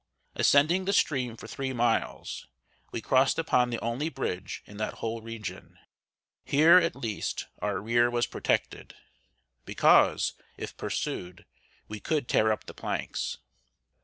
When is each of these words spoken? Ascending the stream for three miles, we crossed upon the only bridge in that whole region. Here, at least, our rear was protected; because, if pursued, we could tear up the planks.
Ascending 0.33 0.85
the 0.85 0.93
stream 0.93 1.37
for 1.37 1.45
three 1.45 1.73
miles, 1.73 2.47
we 2.91 3.01
crossed 3.01 3.37
upon 3.37 3.69
the 3.69 3.79
only 3.81 4.09
bridge 4.09 4.63
in 4.65 4.77
that 4.77 4.95
whole 4.95 5.21
region. 5.21 5.77
Here, 6.43 6.79
at 6.79 6.95
least, 6.95 7.45
our 7.59 7.79
rear 7.79 8.09
was 8.09 8.25
protected; 8.25 8.95
because, 9.63 10.33
if 10.57 10.75
pursued, 10.75 11.45
we 11.87 11.99
could 11.99 12.27
tear 12.27 12.51
up 12.51 12.65
the 12.65 12.73
planks. 12.73 13.37